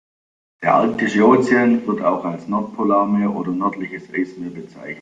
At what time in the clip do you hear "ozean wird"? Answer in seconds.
1.27-2.01